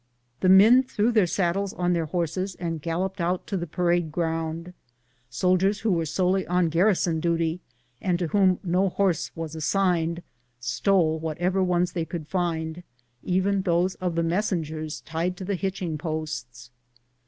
[0.39, 4.73] The men threw their saddles on their horses and galloped out to the parade ground.
[5.29, 7.61] Soldiers who were solely on garrison duty,
[8.01, 10.23] and to whom no horse was assigned,
[10.59, 12.81] stole whatever ones they could find,
[13.21, 16.71] even those of the messengers tied to the hitching posts.